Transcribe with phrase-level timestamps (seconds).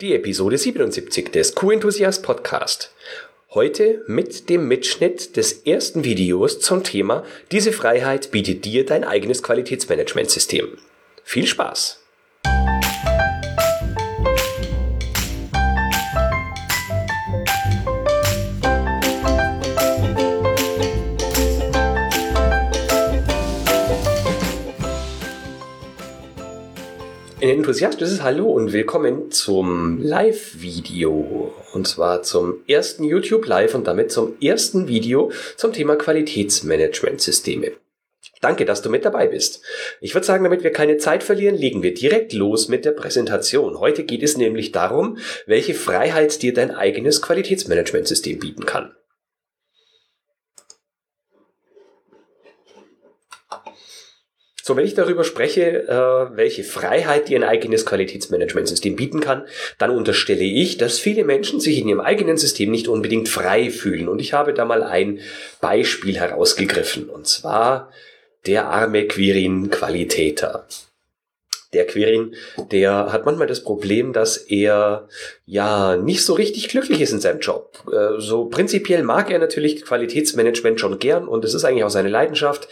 [0.00, 2.94] die Episode 77 des Q-Enthusiast Podcast.
[3.50, 9.42] Heute mit dem Mitschnitt des ersten Videos zum Thema Diese Freiheit bietet dir dein eigenes
[9.42, 10.78] Qualitätsmanagementsystem.
[11.22, 11.99] Viel Spaß!
[27.48, 31.54] Enthusiastisches Hallo und willkommen zum Live-Video.
[31.72, 37.72] Und zwar zum ersten YouTube Live und damit zum ersten Video zum Thema Qualitätsmanagementsysteme.
[38.42, 39.62] Danke, dass du mit dabei bist.
[40.00, 43.78] Ich würde sagen, damit wir keine Zeit verlieren, legen wir direkt los mit der Präsentation.
[43.78, 48.94] Heute geht es nämlich darum, welche Freiheit dir dein eigenes Qualitätsmanagementsystem bieten kann.
[54.62, 59.44] So, wenn ich darüber spreche, äh, welche Freiheit dir ein eigenes Qualitätsmanagementsystem bieten kann,
[59.78, 64.08] dann unterstelle ich, dass viele Menschen sich in ihrem eigenen System nicht unbedingt frei fühlen.
[64.08, 65.20] Und ich habe da mal ein
[65.60, 67.08] Beispiel herausgegriffen.
[67.08, 67.90] Und zwar
[68.46, 70.66] der arme Quirin Qualitäter.
[71.72, 72.34] Der Quirin,
[72.72, 75.08] der hat manchmal das Problem, dass er
[75.46, 77.84] ja nicht so richtig glücklich ist in seinem Job.
[77.92, 82.08] Äh, so prinzipiell mag er natürlich Qualitätsmanagement schon gern und es ist eigentlich auch seine
[82.08, 82.66] Leidenschaft,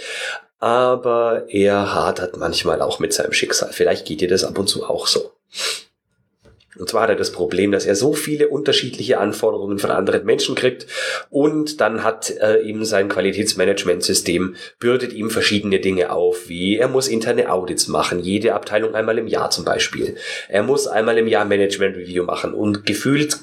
[0.58, 3.70] aber er hadert manchmal auch mit seinem Schicksal.
[3.72, 5.32] Vielleicht geht dir das ab und zu auch so.
[6.78, 10.54] Und zwar hat er das Problem, dass er so viele unterschiedliche Anforderungen von anderen Menschen
[10.54, 10.86] kriegt
[11.28, 17.08] und dann hat äh, ihm sein Qualitätsmanagementsystem bürdet ihm verschiedene Dinge auf, wie er muss
[17.08, 20.16] interne Audits machen, jede Abteilung einmal im Jahr zum Beispiel.
[20.48, 23.38] Er muss einmal im Jahr Management Review machen und gefühlt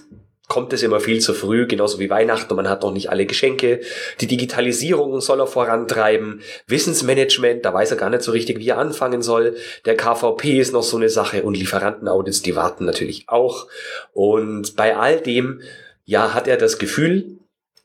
[0.48, 3.82] kommt es immer viel zu früh, genauso wie Weihnachten man hat noch nicht alle Geschenke.
[4.22, 6.42] Die Digitalisierung soll er vorantreiben.
[6.68, 9.56] Wissensmanagement, da weiß er gar nicht so richtig, wie er anfangen soll.
[9.86, 13.68] Der KVP ist noch so eine Sache und Lieferantenaudits, die warten natürlich auch.
[14.14, 15.62] Und bei all dem,
[16.06, 17.40] ja, hat er das Gefühl,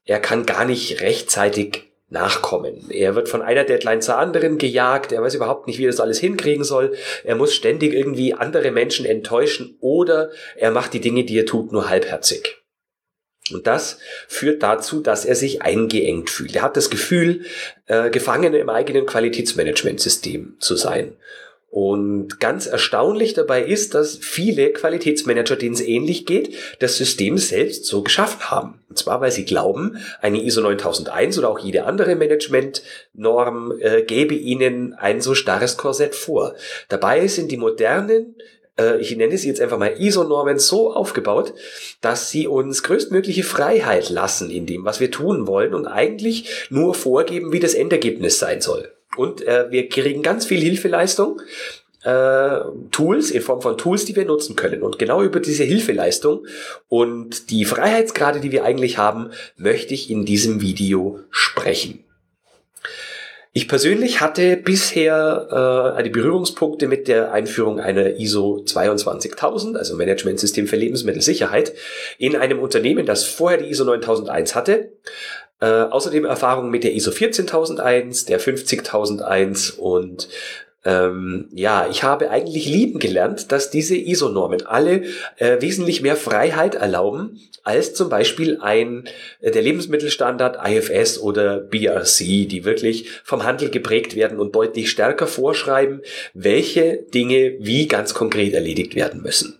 [0.05, 2.91] er kann gar nicht rechtzeitig nachkommen.
[2.91, 6.01] Er wird von einer Deadline zur anderen gejagt, er weiß überhaupt nicht, wie er das
[6.01, 6.95] alles hinkriegen soll,
[7.25, 11.73] er muss ständig irgendwie andere Menschen enttäuschen oder er macht die Dinge, die er tut,
[11.73, 12.57] nur halbherzig.
[13.53, 16.55] Und das führt dazu, dass er sich eingeengt fühlt.
[16.55, 17.45] Er hat das Gefühl,
[17.87, 21.17] äh, Gefangene im eigenen Qualitätsmanagementsystem zu sein.
[21.71, 27.85] Und ganz erstaunlich dabei ist, dass viele Qualitätsmanager, denen es ähnlich geht, das System selbst
[27.85, 28.81] so geschafft haben.
[28.89, 34.35] Und zwar, weil sie glauben, eine ISO 9001 oder auch jede andere Managementnorm äh, gäbe
[34.35, 36.57] ihnen ein so starres Korsett vor.
[36.89, 38.35] Dabei sind die modernen
[38.77, 41.55] äh, ich nenne sie jetzt einfach mal ISO-Normen so aufgebaut,
[42.01, 46.95] dass sie uns größtmögliche Freiheit lassen in dem, was wir tun wollen und eigentlich nur
[46.95, 48.91] vorgeben, wie das Endergebnis sein soll.
[49.17, 51.41] Und äh, wir kriegen ganz viel Hilfeleistung.
[52.03, 52.61] Äh,
[52.93, 54.83] Tools in Form von Tools, die wir nutzen können.
[54.83, 56.47] Und genau über diese Hilfeleistung
[56.89, 62.05] und die Freiheitsgrade, die wir eigentlich haben, möchte ich in diesem Video sprechen.
[63.53, 70.69] Ich persönlich hatte bisher äh, die Berührungspunkte mit der Einführung einer ISO 22000, also Managementsystem
[70.69, 71.73] für Lebensmittelsicherheit,
[72.17, 74.93] in einem Unternehmen, das vorher die ISO 9001 hatte.
[75.61, 80.29] Äh, außerdem Erfahrungen mit der ISO 14001, der 50001 und
[80.83, 85.03] ähm, ja, ich habe eigentlich lieben gelernt, dass diese ISO-Normen alle
[85.37, 89.05] äh, wesentlich mehr Freiheit erlauben als zum Beispiel ein
[89.41, 95.27] äh, der Lebensmittelstandard IFS oder BRC, die wirklich vom Handel geprägt werden und deutlich stärker
[95.27, 96.01] vorschreiben,
[96.33, 99.60] welche Dinge wie ganz konkret erledigt werden müssen.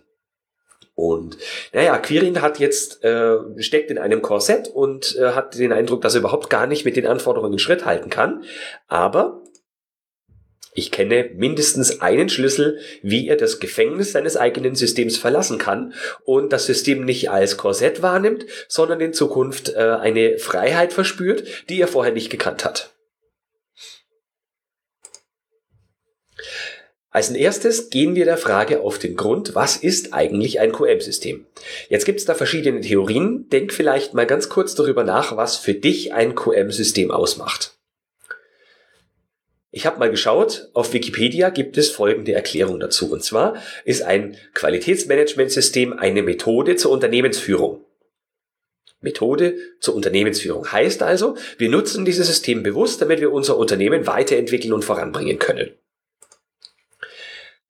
[1.01, 1.37] Und
[1.73, 6.13] naja, Quirin hat jetzt äh, steckt in einem Korsett und äh, hat den Eindruck, dass
[6.13, 8.43] er überhaupt gar nicht mit den Anforderungen Schritt halten kann.
[8.87, 9.41] Aber
[10.75, 16.53] ich kenne mindestens einen Schlüssel, wie er das Gefängnis seines eigenen Systems verlassen kann und
[16.53, 21.87] das System nicht als Korsett wahrnimmt, sondern in Zukunft äh, eine Freiheit verspürt, die er
[21.87, 22.93] vorher nicht gekannt hat.
[27.13, 31.45] Als erstes gehen wir der Frage auf den Grund, was ist eigentlich ein QM-System?
[31.89, 33.49] Jetzt gibt es da verschiedene Theorien.
[33.49, 37.73] Denk vielleicht mal ganz kurz darüber nach, was für dich ein QM-System ausmacht.
[39.71, 43.11] Ich habe mal geschaut, auf Wikipedia gibt es folgende Erklärung dazu.
[43.11, 47.83] Und zwar ist ein Qualitätsmanagementsystem eine Methode zur Unternehmensführung.
[49.01, 54.73] Methode zur Unternehmensführung heißt also, wir nutzen dieses System bewusst, damit wir unser Unternehmen weiterentwickeln
[54.73, 55.71] und voranbringen können.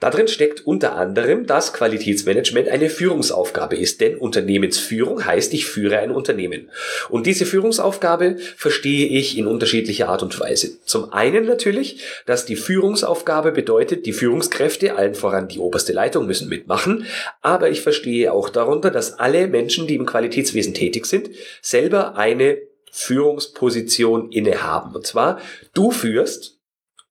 [0.01, 6.09] Darin steckt unter anderem, dass Qualitätsmanagement eine Führungsaufgabe ist, denn Unternehmensführung heißt, ich führe ein
[6.09, 6.71] Unternehmen.
[7.09, 10.81] Und diese Führungsaufgabe verstehe ich in unterschiedlicher Art und Weise.
[10.86, 16.50] Zum einen natürlich, dass die Führungsaufgabe bedeutet, die Führungskräfte, allen voran die oberste Leitung, müssen
[16.50, 17.06] mitmachen,
[17.44, 21.30] aber ich verstehe auch darunter, dass alle Menschen, die im Qualitätswesen tätig sind,
[21.62, 22.57] selber eine
[22.92, 24.95] Führungsposition innehaben.
[24.95, 25.39] Und zwar,
[25.75, 26.59] du führst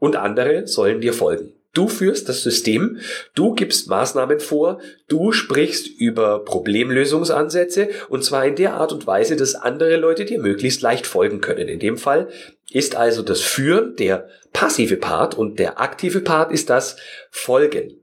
[0.01, 1.53] und andere sollen dir folgen.
[1.73, 2.99] Du führst das System,
[3.37, 9.37] du gibst Maßnahmen vor, du sprichst über Problemlösungsansätze und zwar in der Art und Weise,
[9.37, 11.69] dass andere Leute dir möglichst leicht folgen können.
[11.69, 12.29] In dem Fall
[12.71, 16.97] ist also das Führen der passive Part und der aktive Part ist das
[17.31, 18.01] Folgen.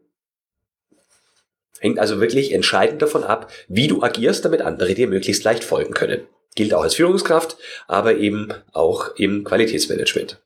[1.80, 5.94] Hängt also wirklich entscheidend davon ab, wie du agierst, damit andere dir möglichst leicht folgen
[5.94, 6.22] können.
[6.56, 10.42] Gilt auch als Führungskraft, aber eben auch im Qualitätsmanagement.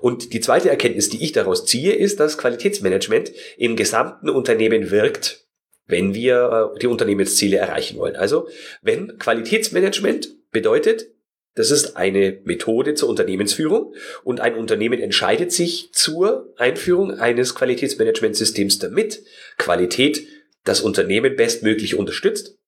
[0.00, 5.46] Und die zweite Erkenntnis, die ich daraus ziehe, ist, dass Qualitätsmanagement im gesamten Unternehmen wirkt,
[5.86, 8.16] wenn wir äh, die Unternehmensziele erreichen wollen.
[8.16, 8.48] Also,
[8.82, 11.08] wenn Qualitätsmanagement bedeutet,
[11.54, 13.94] das ist eine Methode zur Unternehmensführung
[14.24, 19.22] und ein Unternehmen entscheidet sich zur Einführung eines Qualitätsmanagementsystems, damit
[19.58, 20.26] Qualität
[20.64, 22.58] das Unternehmen bestmöglich unterstützt,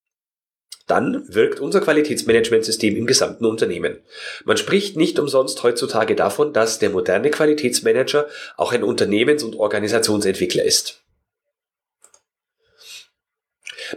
[0.86, 3.98] dann wirkt unser Qualitätsmanagementsystem im gesamten Unternehmen.
[4.44, 8.26] Man spricht nicht umsonst heutzutage davon, dass der moderne Qualitätsmanager
[8.56, 11.03] auch ein Unternehmens- und Organisationsentwickler ist.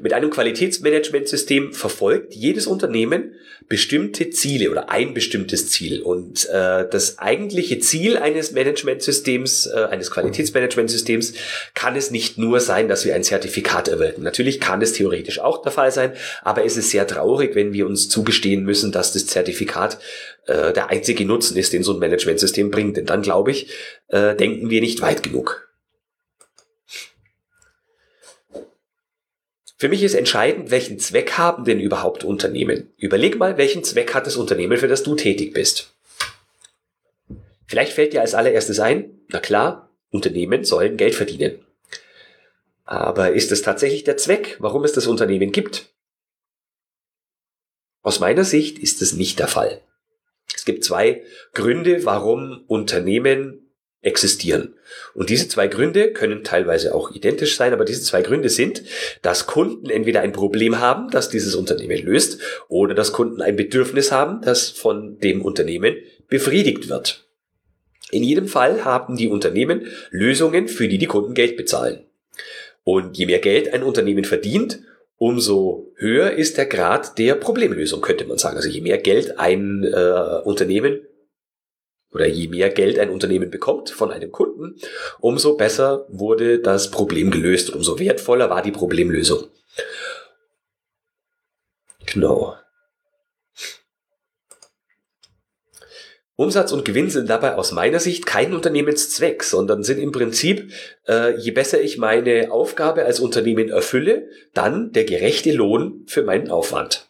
[0.01, 3.33] Mit einem Qualitätsmanagementsystem verfolgt jedes Unternehmen
[3.69, 6.01] bestimmte Ziele oder ein bestimmtes Ziel.
[6.01, 11.33] Und äh, das eigentliche Ziel eines Managementsystems, äh, eines Qualitätsmanagementsystems,
[11.73, 14.23] kann es nicht nur sein, dass wir ein Zertifikat erwirken.
[14.23, 16.13] Natürlich kann es theoretisch auch der Fall sein,
[16.44, 19.99] aber es ist sehr traurig, wenn wir uns zugestehen müssen, dass das Zertifikat
[20.45, 22.95] äh, der einzige Nutzen ist, den so ein Managementsystem bringt.
[22.95, 23.69] Denn dann, glaube ich,
[24.07, 25.66] äh, denken wir nicht weit genug.
[29.77, 32.91] Für mich ist entscheidend, welchen Zweck haben denn überhaupt Unternehmen?
[32.97, 35.94] Überleg mal, welchen Zweck hat das Unternehmen, für das du tätig bist.
[37.68, 41.59] Vielleicht fällt dir als allererstes ein, na klar, Unternehmen sollen Geld verdienen.
[42.85, 45.94] Aber ist es tatsächlich der Zweck, warum es das Unternehmen gibt?
[48.01, 49.81] Aus meiner Sicht ist es nicht der Fall.
[50.56, 51.23] Es gibt zwei
[51.53, 53.66] Gründe, warum Unternehmen
[54.01, 54.75] existieren.
[55.13, 58.83] Und diese zwei Gründe können teilweise auch identisch sein, aber diese zwei Gründe sind,
[59.21, 64.11] dass Kunden entweder ein Problem haben, das dieses Unternehmen löst, oder dass Kunden ein Bedürfnis
[64.11, 65.97] haben, das von dem Unternehmen
[66.29, 67.27] befriedigt wird.
[68.11, 72.05] In jedem Fall haben die Unternehmen Lösungen, für die die Kunden Geld bezahlen.
[72.83, 74.79] Und je mehr Geld ein Unternehmen verdient,
[75.17, 78.55] umso höher ist der Grad der Problemlösung, könnte man sagen.
[78.55, 81.01] Also je mehr Geld ein äh, Unternehmen
[82.12, 84.75] oder je mehr Geld ein Unternehmen bekommt von einem Kunden,
[85.19, 89.48] umso besser wurde das Problem gelöst, umso wertvoller war die Problemlösung.
[92.06, 92.56] Genau.
[96.39, 100.71] Umsatz und Gewinn sind dabei aus meiner Sicht kein Unternehmenszweck, sondern sind im Prinzip,
[101.07, 106.51] äh, je besser ich meine Aufgabe als Unternehmen erfülle, dann der gerechte Lohn für meinen
[106.51, 107.06] Aufwand.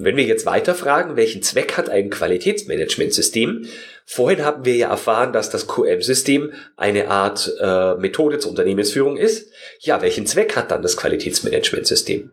[0.00, 3.66] Wenn wir jetzt weiter fragen, welchen Zweck hat ein Qualitätsmanagementsystem?
[4.06, 9.50] Vorhin haben wir ja erfahren, dass das QM-System eine Art äh, Methode zur Unternehmensführung ist.
[9.80, 12.30] Ja, welchen Zweck hat dann das Qualitätsmanagementsystem?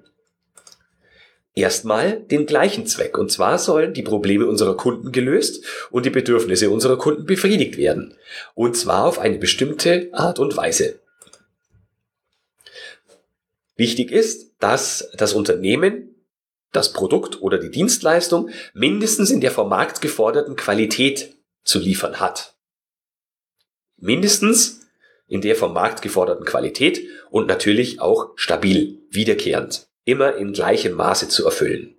[1.55, 3.17] Erstmal den gleichen Zweck.
[3.17, 8.15] Und zwar sollen die Probleme unserer Kunden gelöst und die Bedürfnisse unserer Kunden befriedigt werden.
[8.53, 10.99] Und zwar auf eine bestimmte Art und Weise.
[13.75, 16.14] Wichtig ist, dass das Unternehmen
[16.75, 22.55] das Produkt oder die Dienstleistung mindestens in der vom Markt geforderten Qualität zu liefern hat.
[23.97, 24.81] Mindestens
[25.27, 27.01] in der vom Markt geforderten Qualität
[27.31, 31.95] und natürlich auch stabil, wiederkehrend, immer in gleichem Maße zu erfüllen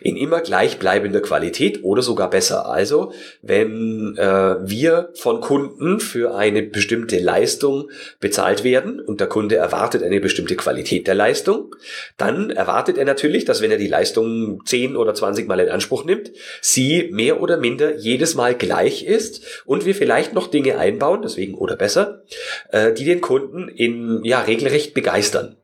[0.00, 2.68] in immer gleichbleibender Qualität oder sogar besser.
[2.68, 9.56] Also wenn äh, wir von Kunden für eine bestimmte Leistung bezahlt werden und der Kunde
[9.56, 11.74] erwartet eine bestimmte Qualität der Leistung,
[12.16, 16.04] dann erwartet er natürlich, dass wenn er die Leistung 10 oder 20 Mal in Anspruch
[16.04, 16.30] nimmt,
[16.60, 21.54] sie mehr oder minder jedes Mal gleich ist und wir vielleicht noch Dinge einbauen, deswegen
[21.54, 22.22] oder besser,
[22.70, 25.56] äh, die den Kunden in ja regelrecht begeistern.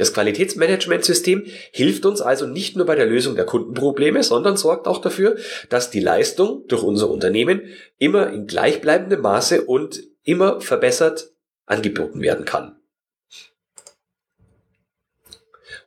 [0.00, 4.96] Das Qualitätsmanagementsystem hilft uns also nicht nur bei der Lösung der Kundenprobleme, sondern sorgt auch
[4.96, 5.36] dafür,
[5.68, 11.34] dass die Leistung durch unser Unternehmen immer in gleichbleibendem Maße und immer verbessert
[11.66, 12.80] angeboten werden kann.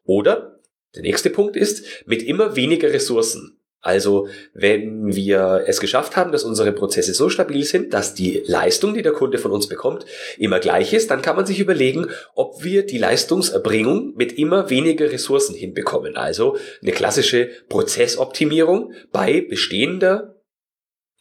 [0.04, 0.60] Oder
[0.94, 3.63] der nächste Punkt ist, mit immer weniger Ressourcen.
[3.84, 8.94] Also wenn wir es geschafft haben, dass unsere Prozesse so stabil sind, dass die Leistung,
[8.94, 10.06] die der Kunde von uns bekommt,
[10.38, 15.12] immer gleich ist, dann kann man sich überlegen, ob wir die Leistungserbringung mit immer weniger
[15.12, 16.16] Ressourcen hinbekommen.
[16.16, 20.38] Also eine klassische Prozessoptimierung bei bestehender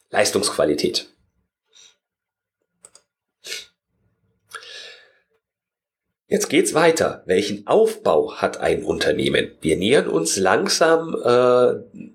[0.09, 1.09] Leistungsqualität.
[6.27, 7.23] Jetzt geht's weiter.
[7.25, 9.51] Welchen Aufbau hat ein Unternehmen?
[9.59, 12.09] Wir nähern uns langsam äh,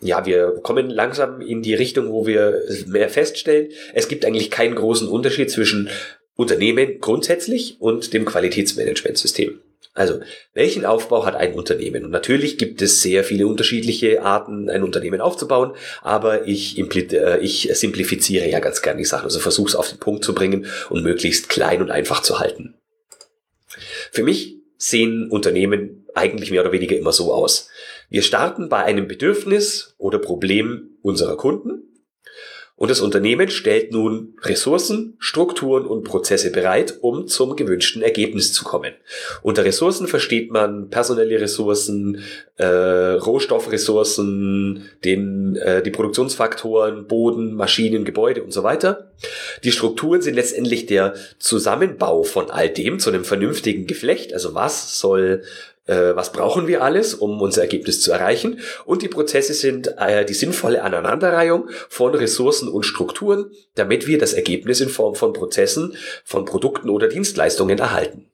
[0.00, 4.74] ja, wir kommen langsam in die Richtung, wo wir mehr feststellen, es gibt eigentlich keinen
[4.74, 5.90] großen Unterschied zwischen
[6.36, 9.60] Unternehmen grundsätzlich und dem Qualitätsmanagementsystem.
[9.94, 10.20] Also,
[10.54, 12.04] welchen Aufbau hat ein Unternehmen?
[12.04, 17.68] Und natürlich gibt es sehr viele unterschiedliche Arten, ein Unternehmen aufzubauen, aber ich, äh, ich
[17.72, 21.02] simplifiziere ja ganz gerne die Sachen, also versuche es auf den Punkt zu bringen und
[21.02, 22.74] möglichst klein und einfach zu halten.
[24.12, 27.68] Für mich sehen Unternehmen eigentlich mehr oder weniger immer so aus.
[28.08, 31.88] Wir starten bei einem Bedürfnis oder Problem unserer Kunden
[32.78, 38.62] und das Unternehmen stellt nun Ressourcen, Strukturen und Prozesse bereit, um zum gewünschten Ergebnis zu
[38.62, 38.92] kommen.
[39.42, 42.22] Unter Ressourcen versteht man personelle Ressourcen,
[42.56, 49.10] äh, Rohstoffressourcen, den, äh, die Produktionsfaktoren, Boden, Maschinen, Gebäude und so weiter.
[49.64, 54.32] Die Strukturen sind letztendlich der Zusammenbau von all dem zu einem vernünftigen Geflecht.
[54.32, 55.42] Also was soll
[55.88, 58.60] äh, was brauchen wir alles, um unser Ergebnis zu erreichen.
[58.84, 64.34] Und die Prozesse sind äh, die sinnvolle Aneinanderreihung von Ressourcen und Strukturen, damit wir das
[64.34, 68.30] Ergebnis in Form von Prozessen, von Produkten oder Dienstleistungen erhalten.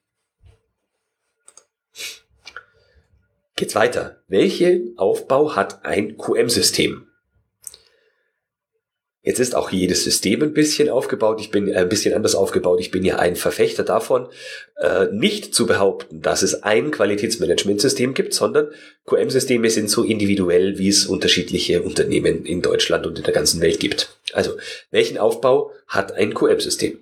[3.56, 4.22] Geht's weiter.
[4.26, 7.06] Welche Aufbau hat ein QM-System?
[9.24, 11.40] Jetzt ist auch jedes System ein bisschen aufgebaut.
[11.40, 12.78] Ich bin äh, ein bisschen anders aufgebaut.
[12.78, 14.28] Ich bin ja ein Verfechter davon,
[14.76, 18.68] äh, nicht zu behaupten, dass es ein Qualitätsmanagementsystem gibt, sondern
[19.06, 23.80] QM-Systeme sind so individuell, wie es unterschiedliche Unternehmen in Deutschland und in der ganzen Welt
[23.80, 24.14] gibt.
[24.34, 24.52] Also,
[24.90, 26.98] welchen Aufbau hat ein QM-System?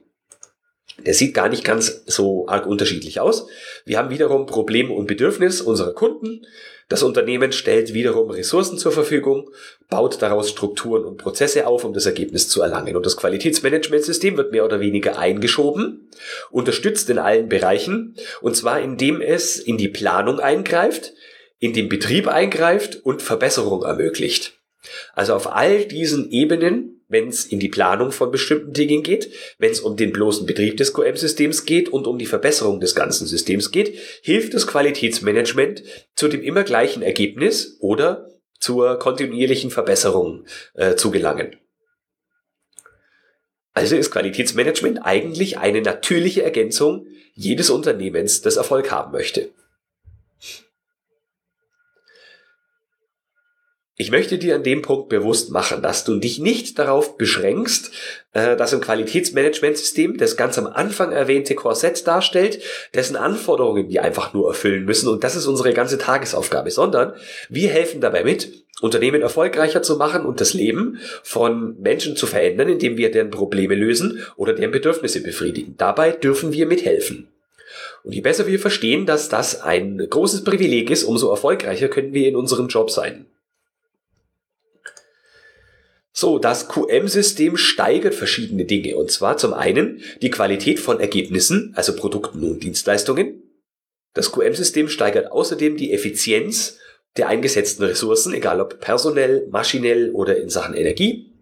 [1.04, 3.48] Der sieht gar nicht ganz so arg unterschiedlich aus.
[3.84, 6.46] Wir haben wiederum Problem und Bedürfnis unserer Kunden.
[6.88, 9.50] Das Unternehmen stellt wiederum Ressourcen zur Verfügung,
[9.92, 12.96] baut daraus Strukturen und Prozesse auf, um das Ergebnis zu erlangen.
[12.96, 16.08] Und das Qualitätsmanagementsystem wird mehr oder weniger eingeschoben,
[16.50, 21.12] unterstützt in allen Bereichen, und zwar indem es in die Planung eingreift,
[21.58, 24.54] in den Betrieb eingreift und Verbesserung ermöglicht.
[25.12, 29.70] Also auf all diesen Ebenen wenn es in die Planung von bestimmten Dingen geht, wenn
[29.70, 33.70] es um den bloßen Betrieb des QM-Systems geht und um die Verbesserung des ganzen Systems
[33.70, 35.82] geht, hilft das Qualitätsmanagement
[36.16, 38.31] zu dem immer gleichen Ergebnis oder
[38.62, 41.56] zur kontinuierlichen Verbesserung äh, zu gelangen.
[43.74, 49.50] Also ist Qualitätsmanagement eigentlich eine natürliche Ergänzung jedes Unternehmens, das Erfolg haben möchte.
[54.02, 57.92] Ich möchte dir an dem Punkt bewusst machen, dass du dich nicht darauf beschränkst,
[58.32, 62.60] äh, dass ein Qualitätsmanagementsystem das ganz am Anfang erwähnte Korsett darstellt,
[62.94, 67.12] dessen Anforderungen wir einfach nur erfüllen müssen und das ist unsere ganze Tagesaufgabe, sondern
[67.48, 72.70] wir helfen dabei mit, Unternehmen erfolgreicher zu machen und das Leben von Menschen zu verändern,
[72.70, 75.76] indem wir deren Probleme lösen oder deren Bedürfnisse befriedigen.
[75.78, 77.28] Dabei dürfen wir mithelfen.
[78.02, 82.26] Und je besser wir verstehen, dass das ein großes Privileg ist, umso erfolgreicher können wir
[82.26, 83.26] in unserem Job sein.
[86.12, 88.96] So, das QM-System steigert verschiedene Dinge.
[88.96, 93.42] Und zwar zum einen die Qualität von Ergebnissen, also Produkten und Dienstleistungen.
[94.12, 96.78] Das QM-System steigert außerdem die Effizienz
[97.16, 101.32] der eingesetzten Ressourcen, egal ob personell, maschinell oder in Sachen Energie.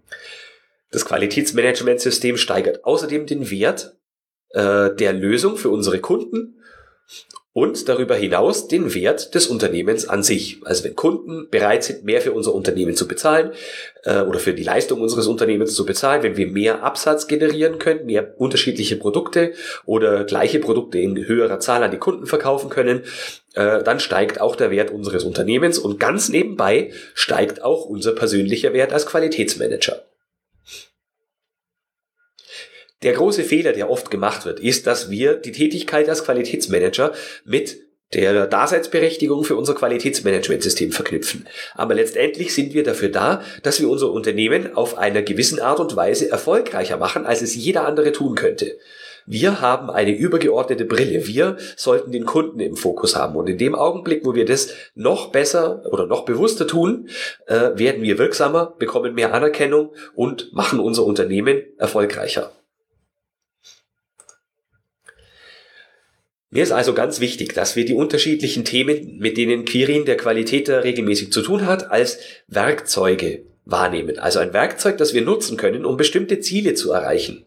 [0.91, 3.97] Das Qualitätsmanagementsystem steigert außerdem den Wert
[4.51, 6.61] äh, der Lösung für unsere Kunden
[7.53, 10.61] und darüber hinaus den Wert des Unternehmens an sich.
[10.65, 13.51] Also wenn Kunden bereit sind, mehr für unser Unternehmen zu bezahlen
[14.05, 18.07] äh, oder für die Leistung unseres Unternehmens zu bezahlen, wenn wir mehr Absatz generieren können,
[18.07, 19.53] mehr unterschiedliche Produkte
[19.85, 23.03] oder gleiche Produkte in höherer Zahl an die Kunden verkaufen können,
[23.55, 28.73] äh, dann steigt auch der Wert unseres Unternehmens und ganz nebenbei steigt auch unser persönlicher
[28.73, 30.05] Wert als Qualitätsmanager.
[33.03, 37.13] Der große Fehler, der oft gemacht wird, ist, dass wir die Tätigkeit als Qualitätsmanager
[37.45, 37.79] mit
[38.13, 41.47] der Daseinsberechtigung für unser Qualitätsmanagementsystem verknüpfen.
[41.75, 45.95] Aber letztendlich sind wir dafür da, dass wir unser Unternehmen auf einer gewissen Art und
[45.95, 48.77] Weise erfolgreicher machen, als es jeder andere tun könnte.
[49.27, 51.27] Wir haben eine übergeordnete Brille.
[51.27, 53.37] Wir sollten den Kunden im Fokus haben.
[53.37, 57.09] Und in dem Augenblick, wo wir das noch besser oder noch bewusster tun,
[57.47, 62.51] äh, werden wir wirksamer, bekommen mehr Anerkennung und machen unser Unternehmen erfolgreicher.
[66.51, 70.83] Mir ist also ganz wichtig, dass wir die unterschiedlichen Themen, mit denen Quirin der Qualitäter
[70.83, 74.19] regelmäßig zu tun hat, als Werkzeuge wahrnehmen.
[74.19, 77.47] Also ein Werkzeug, das wir nutzen können, um bestimmte Ziele zu erreichen.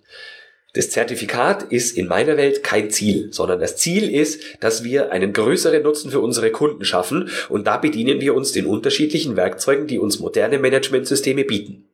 [0.72, 5.34] Das Zertifikat ist in meiner Welt kein Ziel, sondern das Ziel ist, dass wir einen
[5.34, 10.00] größeren Nutzen für unsere Kunden schaffen und da bedienen wir uns den unterschiedlichen Werkzeugen, die
[10.00, 11.90] uns moderne Managementsysteme bieten.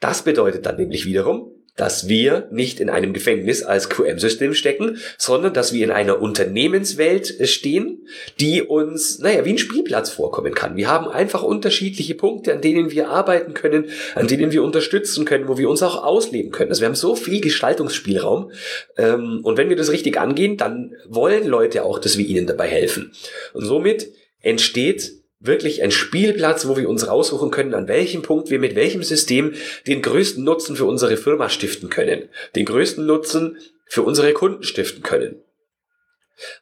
[0.00, 5.52] Das bedeutet dann nämlich wiederum, dass wir nicht in einem Gefängnis als QM-System stecken, sondern
[5.52, 8.06] dass wir in einer Unternehmenswelt stehen,
[8.38, 10.76] die uns, naja, wie ein Spielplatz vorkommen kann.
[10.76, 15.48] Wir haben einfach unterschiedliche Punkte, an denen wir arbeiten können, an denen wir unterstützen können,
[15.48, 16.70] wo wir uns auch ausleben können.
[16.70, 18.52] Also wir haben so viel Gestaltungsspielraum.
[18.96, 22.68] Ähm, und wenn wir das richtig angehen, dann wollen Leute auch, dass wir ihnen dabei
[22.68, 23.12] helfen.
[23.52, 28.58] Und somit entsteht wirklich ein Spielplatz, wo wir uns raussuchen können, an welchem Punkt wir
[28.58, 29.54] mit welchem System
[29.86, 35.02] den größten Nutzen für unsere Firma stiften können, den größten Nutzen für unsere Kunden stiften
[35.02, 35.42] können.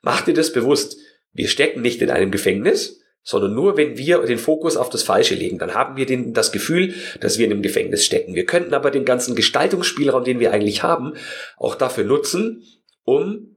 [0.03, 0.97] Mach dir das bewusst.
[1.33, 5.35] Wir stecken nicht in einem Gefängnis, sondern nur wenn wir den Fokus auf das Falsche
[5.35, 8.35] legen, dann haben wir den, das Gefühl, dass wir in einem Gefängnis stecken.
[8.35, 11.15] Wir könnten aber den ganzen Gestaltungsspielraum, den wir eigentlich haben,
[11.57, 12.65] auch dafür nutzen,
[13.05, 13.57] um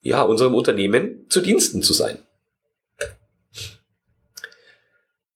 [0.00, 2.18] ja unserem Unternehmen zu Diensten zu sein.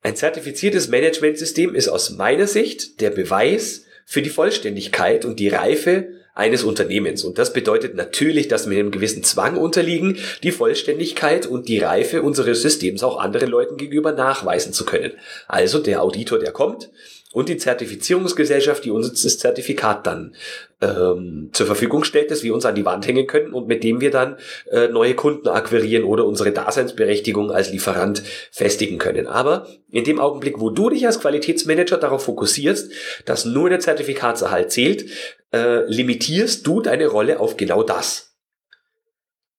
[0.02, 6.09] Ein zertifiziertes Managementsystem ist aus meiner Sicht der Beweis für die Vollständigkeit und die Reife
[6.35, 7.25] eines Unternehmens.
[7.25, 12.23] Und das bedeutet natürlich, dass wir einem gewissen Zwang unterliegen, die Vollständigkeit und die Reife
[12.23, 15.12] unseres Systems auch anderen Leuten gegenüber nachweisen zu können.
[15.47, 16.90] Also der Auditor, der kommt,
[17.33, 20.35] und die Zertifizierungsgesellschaft, die uns das Zertifikat dann
[20.81, 24.01] ähm, zur Verfügung stellt, das wir uns an die Wand hängen können und mit dem
[24.01, 24.37] wir dann
[24.71, 29.27] äh, neue Kunden akquirieren oder unsere Daseinsberechtigung als Lieferant festigen können.
[29.27, 32.93] Aber in dem Augenblick, wo du dich als Qualitätsmanager darauf fokussierst,
[33.25, 35.07] dass nur der Zertifikatserhalt zählt,
[35.53, 38.33] äh, limitierst du deine Rolle auf genau das.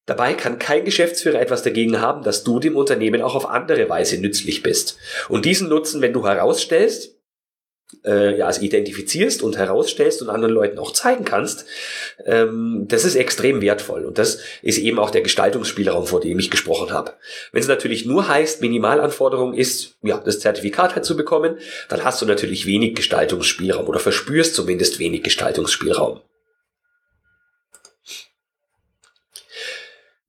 [0.06, 4.20] Dabei kann kein Geschäftsführer etwas dagegen haben, dass du dem Unternehmen auch auf andere Weise
[4.20, 4.98] nützlich bist.
[5.30, 7.16] Und diesen Nutzen, wenn du herausstellst,
[8.06, 11.66] äh, ja, also identifizierst und herausstellst und anderen Leuten auch zeigen kannst,
[12.26, 14.06] ähm, das ist extrem wertvoll.
[14.06, 17.14] Und das ist eben auch der Gestaltungsspielraum, vor dem ich gesprochen habe.
[17.52, 21.58] Wenn es natürlich nur heißt, Minimalanforderung ist, ja, das Zertifikat halt zu bekommen,
[21.90, 26.22] dann hast du natürlich wenig Gestaltungsspielraum oder verspürst zumindest wenig Gestaltungsspielraum.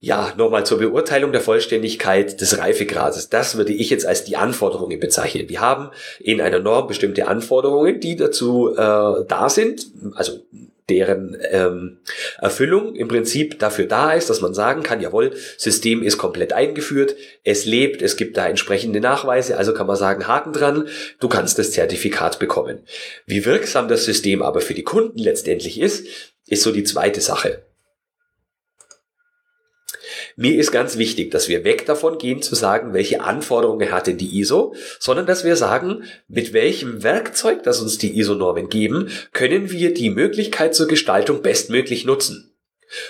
[0.05, 3.31] Ja, nochmal zur Beurteilung der Vollständigkeit des Reifegrades.
[3.31, 5.49] Das würde ich jetzt als die Anforderungen bezeichnen.
[5.49, 10.45] Wir haben in einer Norm bestimmte Anforderungen, die dazu äh, da sind, also
[10.91, 12.01] deren ähm,
[12.39, 17.17] Erfüllung im Prinzip dafür da ist, dass man sagen kann, jawohl, System ist komplett eingeführt,
[17.43, 20.87] es lebt, es gibt da entsprechende Nachweise, also kann man sagen, Haken dran,
[21.19, 22.81] du kannst das Zertifikat bekommen.
[23.25, 26.07] Wie wirksam das System aber für die Kunden letztendlich ist,
[26.47, 27.63] ist so die zweite Sache.
[30.37, 34.39] Mir ist ganz wichtig, dass wir weg davon gehen zu sagen, welche Anforderungen hatte die
[34.41, 39.95] ISO, sondern dass wir sagen, mit welchem Werkzeug, das uns die ISO-Normen geben, können wir
[39.95, 42.54] die Möglichkeit zur Gestaltung bestmöglich nutzen.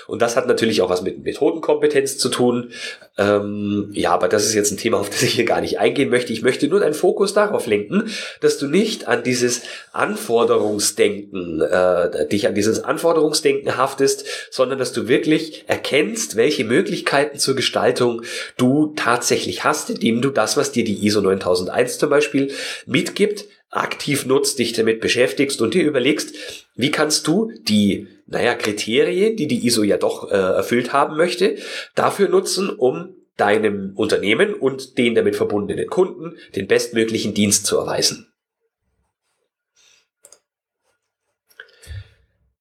[0.07, 2.71] Und das hat natürlich auch was mit Methodenkompetenz zu tun.
[3.17, 6.09] Ähm, ja, aber das ist jetzt ein Thema, auf das ich hier gar nicht eingehen
[6.09, 6.33] möchte.
[6.33, 8.09] Ich möchte nur deinen Fokus darauf lenken,
[8.41, 9.61] dass du nicht an dieses
[9.93, 17.55] Anforderungsdenken, äh, dich an dieses Anforderungsdenken haftest, sondern dass du wirklich erkennst, welche Möglichkeiten zur
[17.55, 18.21] Gestaltung
[18.57, 22.51] du tatsächlich hast, indem du das, was dir die ISO 9001 zum Beispiel
[22.85, 26.35] mitgibt, aktiv nutzt, dich damit beschäftigst und dir überlegst,
[26.75, 31.57] wie kannst du die naja, Kriterien, die die ISO ja doch äh, erfüllt haben möchte,
[31.93, 38.31] dafür nutzen, um deinem Unternehmen und den damit verbundenen Kunden den bestmöglichen Dienst zu erweisen.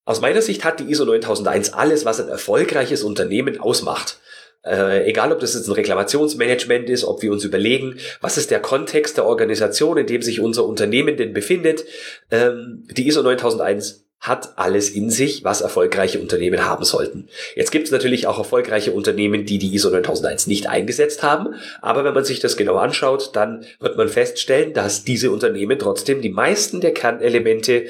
[0.05, 4.21] Aus meiner Sicht hat die ISO 9001 alles, was ein erfolgreiches Unternehmen ausmacht.
[4.65, 8.61] Äh, egal, ob das jetzt ein Reklamationsmanagement ist, ob wir uns überlegen, was ist der
[8.61, 11.85] Kontext der Organisation, in dem sich unser Unternehmen denn befindet.
[12.31, 17.29] Ähm, die ISO 9001 hat alles in sich, was erfolgreiche Unternehmen haben sollten.
[17.57, 22.05] Jetzt gibt es natürlich auch erfolgreiche Unternehmen, die die ISO 9001 nicht eingesetzt haben, aber
[22.05, 26.31] wenn man sich das genau anschaut, dann wird man feststellen, dass diese Unternehmen trotzdem die
[26.31, 27.85] meisten der Kernelemente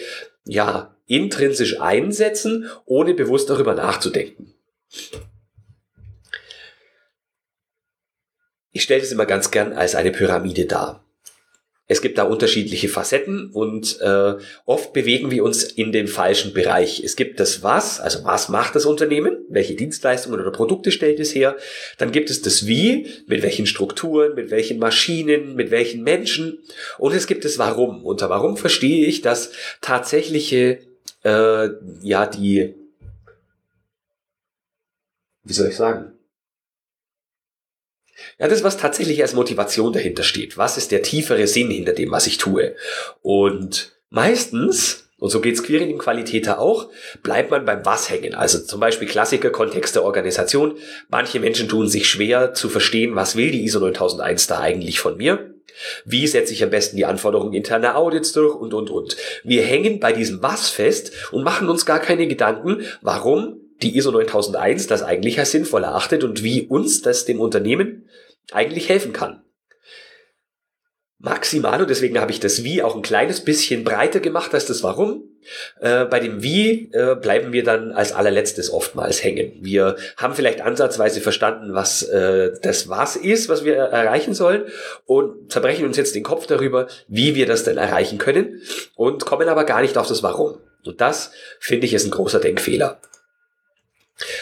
[0.44, 4.54] ja intrinsisch einsetzen, ohne bewusst darüber nachzudenken.
[8.74, 11.00] Ich stelle das immer ganz gern als eine Pyramide dar.
[11.86, 14.34] Es gibt da unterschiedliche Facetten und äh,
[14.64, 17.02] oft bewegen wir uns in den falschen Bereich.
[17.04, 21.34] Es gibt das Was, also was macht das Unternehmen, welche Dienstleistungen oder Produkte stellt es
[21.34, 21.56] her.
[21.98, 26.58] Dann gibt es das Wie, mit welchen Strukturen, mit welchen Maschinen, mit welchen Menschen.
[26.98, 28.04] Und es gibt das Warum.
[28.04, 30.80] Unter Warum verstehe ich, dass tatsächliche,
[31.22, 31.68] äh,
[32.02, 32.74] ja, die
[35.44, 36.14] wie soll ich sagen?
[38.38, 40.56] Ja, das, was tatsächlich als Motivation dahinter steht.
[40.56, 42.74] Was ist der tiefere Sinn hinter dem, was ich tue?
[43.22, 46.90] Und meistens, und so geht's Queering Qualitäter auch,
[47.22, 48.34] bleibt man beim Was hängen.
[48.34, 50.76] Also zum Beispiel Klassiker, Kontext der Organisation.
[51.08, 55.16] Manche Menschen tun sich schwer zu verstehen, was will die ISO 9001 da eigentlich von
[55.16, 55.54] mir?
[56.04, 59.16] Wie setze ich am besten die Anforderungen interner Audits durch und, und, und.
[59.42, 64.10] Wir hängen bei diesem Was fest und machen uns gar keine Gedanken, warum die ISO
[64.10, 68.08] 9001 das eigentlich als sinnvoll erachtet und wie uns das dem Unternehmen
[68.52, 69.42] eigentlich helfen kann.
[71.24, 74.82] Maximal, und deswegen habe ich das Wie auch ein kleines bisschen breiter gemacht als das
[74.82, 75.24] Warum.
[75.80, 79.52] Äh, bei dem Wie äh, bleiben wir dann als allerletztes oftmals hängen.
[79.62, 84.64] Wir haben vielleicht ansatzweise verstanden, was äh, das Was ist, was wir erreichen sollen
[85.06, 88.60] und zerbrechen uns jetzt den Kopf darüber, wie wir das denn erreichen können
[88.94, 90.58] und kommen aber gar nicht auf das Warum.
[90.84, 93.00] Und das, finde ich, ist ein großer Denkfehler.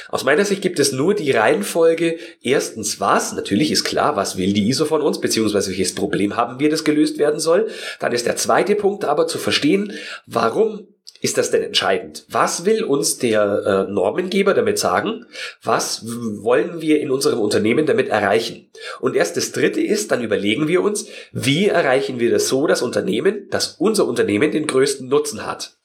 [0.09, 4.53] Aus meiner Sicht gibt es nur die Reihenfolge, erstens was, natürlich ist klar, was will
[4.53, 7.69] die ISO von uns, beziehungsweise welches Problem haben wir, das gelöst werden soll.
[7.99, 9.93] Dann ist der zweite Punkt aber zu verstehen,
[10.27, 10.89] warum
[11.23, 12.27] ist das denn entscheidend?
[12.29, 15.25] Was will uns der äh, Normengeber damit sagen?
[15.63, 18.71] Was wollen wir in unserem Unternehmen damit erreichen?
[19.01, 22.83] Und erst das Dritte ist, dann überlegen wir uns, wie erreichen wir das so, dass
[22.83, 25.77] Unternehmen, dass unser Unternehmen den größten Nutzen hat.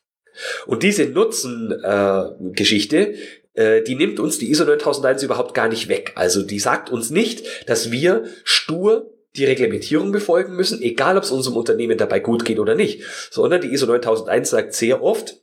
[0.65, 3.15] Und diese Nutzen-Geschichte, äh,
[3.58, 6.13] die nimmt uns die ISO 9001 überhaupt gar nicht weg.
[6.15, 11.32] Also die sagt uns nicht, dass wir stur die Reglementierung befolgen müssen, egal ob es
[11.32, 15.38] unserem Unternehmen dabei gut geht oder nicht, sondern die ISO 9001 sagt sehr oft,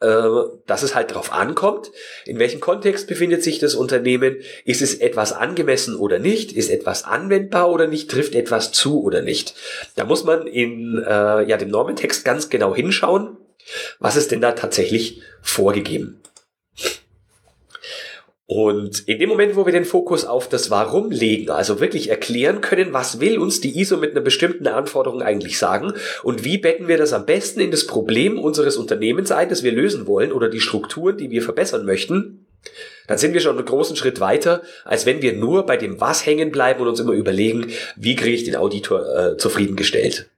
[0.00, 0.28] äh,
[0.66, 1.90] dass es halt darauf ankommt,
[2.26, 7.04] in welchem Kontext befindet sich das Unternehmen, ist es etwas angemessen oder nicht, ist etwas
[7.04, 9.54] anwendbar oder nicht, trifft etwas zu oder nicht.
[9.96, 13.36] Da muss man in äh, ja, dem Normentext ganz genau hinschauen,
[13.98, 16.21] was ist denn da tatsächlich vorgegeben.
[18.54, 22.60] Und in dem Moment, wo wir den Fokus auf das Warum legen, also wirklich erklären
[22.60, 26.86] können, was will uns die ISO mit einer bestimmten Anforderung eigentlich sagen und wie betten
[26.86, 30.50] wir das am besten in das Problem unseres Unternehmens ein, das wir lösen wollen oder
[30.50, 32.44] die Strukturen, die wir verbessern möchten,
[33.06, 36.26] dann sind wir schon einen großen Schritt weiter, als wenn wir nur bei dem Was
[36.26, 40.28] hängen bleiben und uns immer überlegen, wie kriege ich den Auditor äh, zufriedengestellt.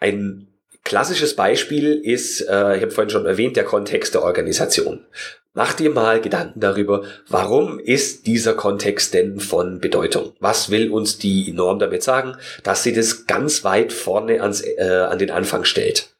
[0.00, 0.53] Ein
[0.84, 5.06] Klassisches Beispiel ist, äh, ich habe vorhin schon erwähnt, der Kontext der Organisation.
[5.54, 10.36] Mach dir mal Gedanken darüber, warum ist dieser Kontext denn von Bedeutung?
[10.40, 15.06] Was will uns die Norm damit sagen, dass sie das ganz weit vorne ans, äh,
[15.08, 16.10] an den Anfang stellt?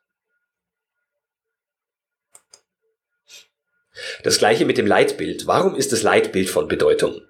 [4.22, 5.46] Das gleiche mit dem Leitbild.
[5.46, 7.20] Warum ist das Leitbild von Bedeutung?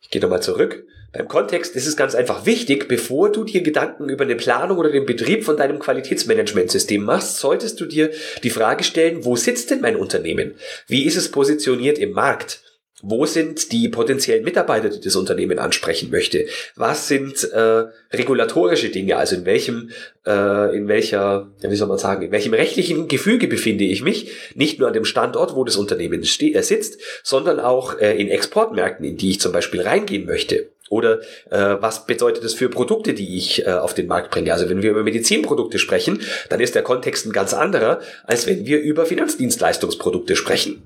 [0.00, 0.84] Ich gehe nochmal zurück.
[1.12, 4.92] Beim Kontext ist es ganz einfach wichtig, bevor du dir Gedanken über eine Planung oder
[4.92, 8.10] den Betrieb von deinem Qualitätsmanagementsystem machst, solltest du dir
[8.44, 10.54] die Frage stellen, wo sitzt denn mein Unternehmen?
[10.86, 12.62] Wie ist es positioniert im Markt?
[13.02, 16.46] Wo sind die potenziellen Mitarbeiter, die das Unternehmen ansprechen möchte?
[16.76, 19.16] Was sind äh, regulatorische Dinge?
[19.16, 19.90] Also in welchem,
[20.26, 24.30] äh, in welcher, wie soll man sagen, in welchem rechtlichen Gefüge befinde ich mich?
[24.54, 29.06] Nicht nur an dem Standort, wo das Unternehmen äh, sitzt, sondern auch äh, in Exportmärkten,
[29.06, 30.68] in die ich zum Beispiel reingehen möchte.
[30.90, 34.52] Oder äh, was bedeutet das für Produkte, die ich äh, auf den Markt bringe?
[34.52, 38.66] Also wenn wir über Medizinprodukte sprechen, dann ist der Kontext ein ganz anderer, als wenn
[38.66, 40.82] wir über Finanzdienstleistungsprodukte sprechen.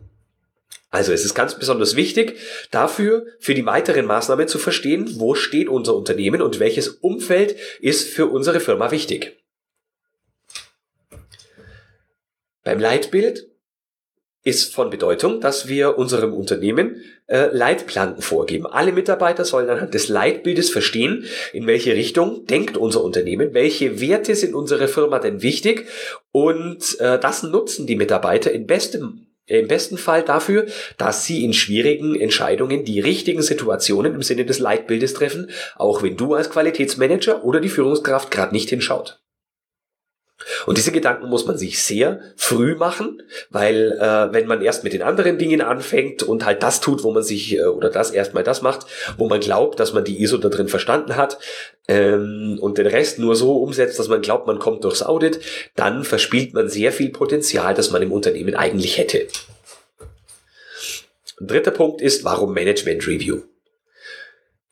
[0.90, 2.36] Also es ist ganz besonders wichtig,
[2.70, 8.10] dafür für die weiteren Maßnahmen zu verstehen, wo steht unser Unternehmen und welches Umfeld ist
[8.10, 9.38] für unsere Firma wichtig.
[12.62, 13.48] Beim Leitbild
[14.44, 18.66] ist von Bedeutung, dass wir unserem Unternehmen äh, Leitplanken vorgeben.
[18.66, 24.34] Alle Mitarbeiter sollen anhand des Leitbildes verstehen, in welche Richtung denkt unser Unternehmen, welche Werte
[24.34, 25.86] sind unserer Firma denn wichtig
[26.30, 31.52] und äh, das nutzen die Mitarbeiter in bestem im besten Fall dafür, dass sie in
[31.52, 37.44] schwierigen Entscheidungen die richtigen Situationen im Sinne des Leitbildes treffen, auch wenn du als Qualitätsmanager
[37.44, 39.20] oder die Führungskraft gerade nicht hinschaut.
[40.66, 44.92] Und diese Gedanken muss man sich sehr früh machen, weil äh, wenn man erst mit
[44.92, 48.44] den anderen Dingen anfängt und halt das tut, wo man sich äh, oder das erstmal
[48.44, 51.38] das macht, wo man glaubt, dass man die ISO da drin verstanden hat
[51.88, 55.40] ähm, und den Rest nur so umsetzt, dass man glaubt, man kommt durchs Audit,
[55.76, 59.26] dann verspielt man sehr viel Potenzial, das man im Unternehmen eigentlich hätte.
[61.40, 63.42] Dritter Punkt ist, warum Management Review?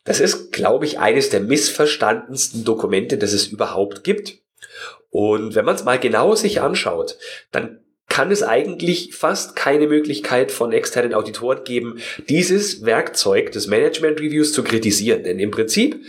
[0.05, 4.42] Das ist, glaube ich, eines der missverstandensten Dokumente, das es überhaupt gibt.
[5.13, 7.19] Und wenn man es mal genau sich anschaut,
[7.51, 11.99] dann kann es eigentlich fast keine Möglichkeit von externen Auditoren geben,
[12.29, 15.23] dieses Werkzeug des Management Reviews zu kritisieren.
[15.23, 16.03] Denn im Prinzip,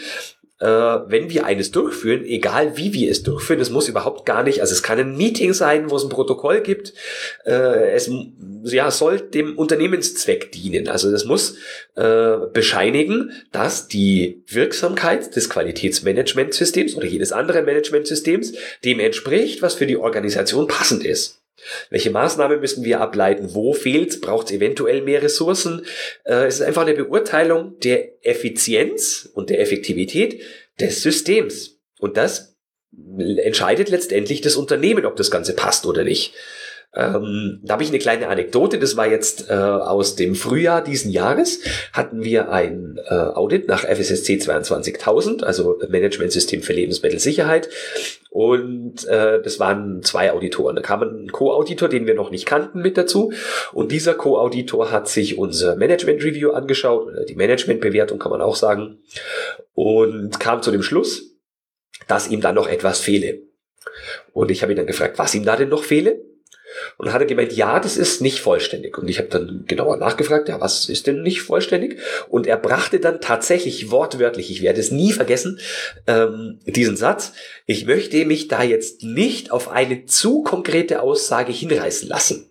[0.64, 4.62] äh, wenn wir eines durchführen, egal wie wir es durchführen, es muss überhaupt gar nicht,
[4.62, 6.94] also es kann ein Meeting sein, wo es ein Protokoll gibt,
[7.44, 8.11] äh, es
[8.62, 10.88] ja, soll dem Unternehmenszweck dienen.
[10.88, 11.59] Also das muss
[11.96, 18.55] äh, bescheinigen, dass die Wirksamkeit des Qualitätsmanagementsystems oder jedes anderen Managementsystems
[18.87, 21.43] dem entspricht, was für die Organisation passend ist.
[21.90, 23.55] Welche Maßnahmen müssen wir ableiten?
[23.55, 25.85] Wo fehlt Braucht es eventuell mehr Ressourcen?
[26.24, 30.42] Äh, es ist einfach eine Beurteilung der Effizienz und der Effektivität
[30.81, 31.79] des Systems.
[31.98, 32.57] Und das
[33.16, 36.35] entscheidet letztendlich das Unternehmen, ob das Ganze passt oder nicht.
[36.96, 41.11] Ähm, da habe ich eine kleine Anekdote, das war jetzt äh, aus dem Frühjahr diesen
[41.11, 41.61] Jahres,
[41.92, 47.68] hatten wir ein äh, Audit nach FSSC 22000, also Managementsystem für Lebensmittelsicherheit.
[48.30, 50.74] Und äh, das waren zwei Auditoren.
[50.74, 53.33] Da kam ein Co-Auditor, den wir noch nicht kannten, mit dazu.
[53.72, 58.98] Und dieser Co-Auditor hat sich unser Management-Review angeschaut, oder die Management-Bewertung kann man auch sagen,
[59.72, 61.37] und kam zu dem Schluss,
[62.09, 63.42] dass ihm da noch etwas fehle.
[64.33, 66.20] Und ich habe ihn dann gefragt, was ihm da denn noch fehle?
[66.96, 68.98] Und hat er gemeint, ja, das ist nicht vollständig.
[68.98, 71.98] Und ich habe dann genauer nachgefragt, ja, was ist denn nicht vollständig?
[72.28, 75.60] Und er brachte dann tatsächlich wortwörtlich, ich werde es nie vergessen,
[76.06, 77.32] ähm, diesen Satz,
[77.66, 82.50] ich möchte mich da jetzt nicht auf eine zu konkrete Aussage hinreißen lassen.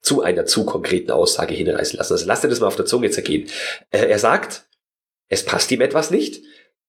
[0.00, 2.12] Zu einer zu konkreten Aussage hinreißen lassen.
[2.12, 3.48] Also lasst ihr das mal auf der Zunge zergehen.
[3.90, 4.64] Äh, er sagt,
[5.28, 6.42] es passt ihm etwas nicht.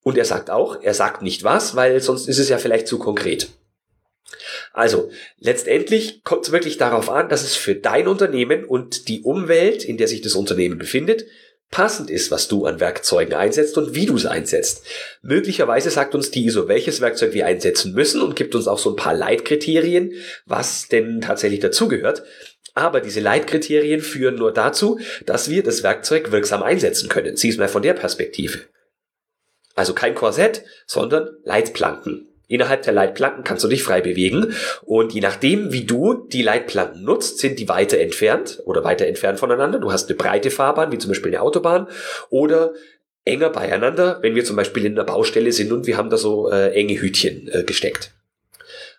[0.03, 2.99] Und er sagt auch, er sagt nicht was, weil sonst ist es ja vielleicht zu
[2.99, 3.47] konkret.
[4.71, 9.83] Also, letztendlich kommt es wirklich darauf an, dass es für dein Unternehmen und die Umwelt,
[9.83, 11.25] in der sich das Unternehmen befindet,
[11.73, 14.85] passend ist, was du an Werkzeugen einsetzt und wie du es einsetzt.
[15.23, 18.91] Möglicherweise sagt uns die ISO, welches Werkzeug wir einsetzen müssen und gibt uns auch so
[18.91, 20.13] ein paar Leitkriterien,
[20.45, 22.23] was denn tatsächlich dazugehört.
[22.75, 27.37] Aber diese Leitkriterien führen nur dazu, dass wir das Werkzeug wirksam einsetzen können.
[27.37, 28.59] Sieh es mal von der Perspektive.
[29.75, 32.32] Also kein Korsett, sondern Leitplanken.
[32.53, 37.03] Innerhalb der Leitplanken kannst du dich frei bewegen und je nachdem, wie du die Leitplanken
[37.03, 39.79] nutzt, sind die weiter entfernt oder weiter entfernt voneinander.
[39.79, 41.87] Du hast eine breite Fahrbahn, wie zum Beispiel eine Autobahn
[42.29, 42.75] oder
[43.25, 46.51] enger beieinander, wenn wir zum Beispiel in der Baustelle sind und wir haben da so
[46.51, 48.11] äh, enge Hütchen äh, gesteckt.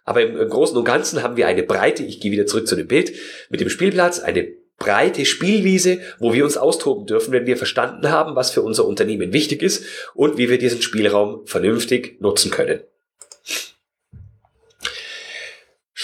[0.05, 2.75] Aber im, im Großen und Ganzen haben wir eine breite, ich gehe wieder zurück zu
[2.75, 3.13] dem Bild,
[3.51, 4.49] mit dem Spielplatz, eine
[4.81, 9.33] breite Spielwiese, wo wir uns austoben dürfen, wenn wir verstanden haben, was für unser Unternehmen
[9.33, 12.81] wichtig ist und wie wir diesen Spielraum vernünftig nutzen können.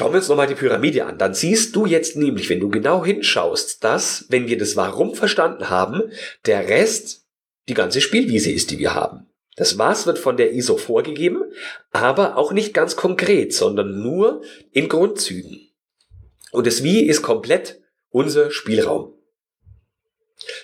[0.01, 1.19] Schauen wir uns nochmal die Pyramide an.
[1.19, 5.69] Dann siehst du jetzt nämlich, wenn du genau hinschaust, dass, wenn wir das Warum verstanden
[5.69, 6.05] haben,
[6.47, 7.27] der Rest
[7.69, 9.27] die ganze Spielwiese ist, die wir haben.
[9.57, 11.43] Das Was wird von der ISO vorgegeben,
[11.91, 15.69] aber auch nicht ganz konkret, sondern nur in Grundzügen.
[16.51, 19.13] Und das Wie ist komplett unser Spielraum.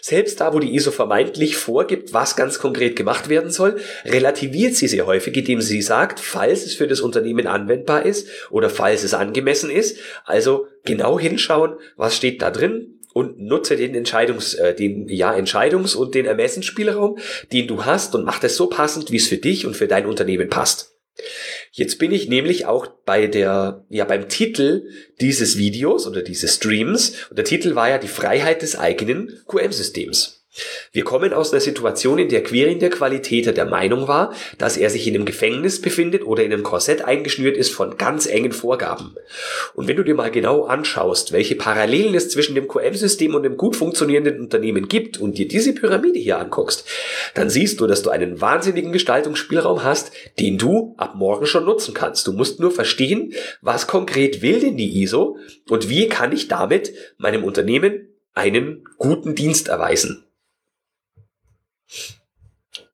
[0.01, 4.89] Selbst da, wo die ISO vermeintlich vorgibt, was ganz konkret gemacht werden soll, relativiert sie
[4.89, 9.15] sehr häufig, indem sie sagt, falls es für das Unternehmen anwendbar ist oder falls es
[9.15, 9.99] angemessen ist.
[10.25, 15.97] Also genau hinschauen, was steht da drin und nutze den Entscheidungs, äh, den ja Entscheidungs-
[15.97, 17.19] und den Ermessensspielraum,
[17.53, 20.07] den du hast und mach das so passend, wie es für dich und für dein
[20.07, 20.96] Unternehmen passt.
[21.73, 24.89] Jetzt bin ich nämlich auch bei der, ja, beim Titel
[25.21, 27.13] dieses Videos oder dieses Streams.
[27.31, 30.36] Und der Titel war ja die Freiheit des eigenen QM-Systems.
[30.93, 34.91] Wir kommen aus einer Situation, in der Quirin der Qualitäter der Meinung war, dass er
[34.91, 39.15] sich in einem Gefängnis befindet oder in einem Korsett eingeschnürt ist von ganz engen Vorgaben.
[39.75, 43.57] Und wenn du dir mal genau anschaust, welche Parallelen es zwischen dem QM-System und dem
[43.57, 46.87] gut funktionierenden Unternehmen gibt und dir diese Pyramide hier anguckst,
[47.35, 51.95] dann siehst du, dass du einen wahnsinnigen Gestaltungsspielraum hast, den du ab morgen schon nutzen
[51.95, 52.27] kannst.
[52.27, 55.37] Du musst nur verstehen, was konkret will denn die ISO
[55.69, 60.26] und wie kann ich damit meinem Unternehmen einen guten Dienst erweisen.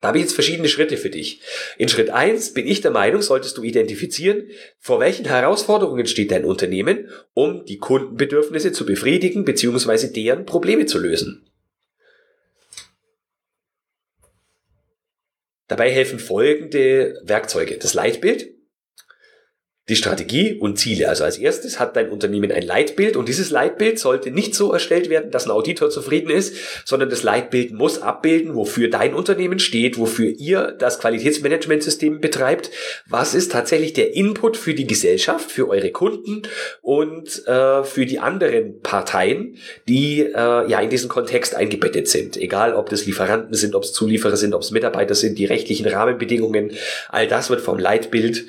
[0.01, 1.41] Da habe ich jetzt verschiedene Schritte für dich.
[1.79, 4.51] In Schritt eins bin ich der Meinung, solltest du identifizieren,
[4.81, 10.09] vor welchen Herausforderungen steht dein Unternehmen, um die Kundenbedürfnisse zu befriedigen bzw.
[10.09, 11.49] deren Probleme zu lösen.
[15.69, 17.79] Dabei helfen folgende Werkzeuge.
[17.79, 18.52] Das Leitbild,
[19.89, 21.09] die Strategie und Ziele.
[21.09, 25.11] Also als erstes hat dein Unternehmen ein Leitbild und dieses Leitbild sollte nicht so erstellt
[25.11, 29.99] werden, dass ein Auditor zufrieden ist, sondern das Leitbild muss abbilden, wofür dein Unternehmen steht,
[29.99, 32.71] wofür ihr das Qualitätsmanagementsystem betreibt,
[33.09, 36.43] was ist tatsächlich der Input für die Gesellschaft, für eure Kunden
[36.81, 39.57] und äh, für die anderen Parteien,
[39.89, 42.37] die äh, ja in diesen Kontext eingebettet sind.
[42.37, 45.89] Egal, ob das Lieferanten sind, ob es Zulieferer sind, ob es Mitarbeiter sind, die rechtlichen
[45.89, 46.71] Rahmenbedingungen,
[47.09, 48.45] all das wird vom Leitbild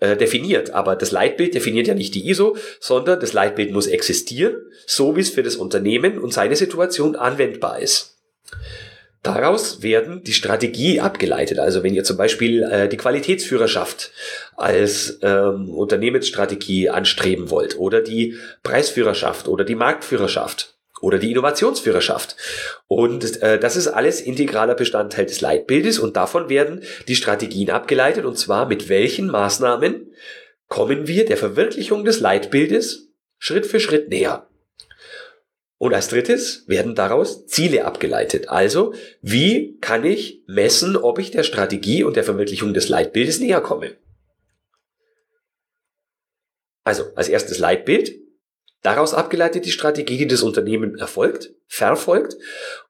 [0.00, 0.70] äh, definiert.
[0.70, 4.56] Aber das Leitbild definiert ja nicht die ISO, sondern das Leitbild muss existieren,
[4.86, 8.16] so wie es für das Unternehmen und seine Situation anwendbar ist.
[9.22, 11.58] Daraus werden die Strategie abgeleitet.
[11.58, 14.12] Also wenn ihr zum Beispiel äh, die Qualitätsführerschaft
[14.56, 22.36] als ähm, Unternehmensstrategie anstreben wollt oder die Preisführerschaft oder die Marktführerschaft oder die Innovationsführerschaft.
[22.86, 28.24] Und äh, das ist alles integraler Bestandteil des Leitbildes und davon werden die Strategien abgeleitet
[28.24, 30.12] und zwar mit welchen Maßnahmen
[30.68, 34.48] kommen wir der Verwirklichung des Leitbildes Schritt für Schritt näher.
[35.78, 38.48] Und als drittes werden daraus Ziele abgeleitet.
[38.48, 43.60] Also, wie kann ich messen, ob ich der Strategie und der Verwirklichung des Leitbildes näher
[43.60, 43.96] komme?
[46.82, 48.25] Also, als erstes Leitbild.
[48.82, 52.36] Daraus abgeleitet die Strategie, die das Unternehmen erfolgt, verfolgt.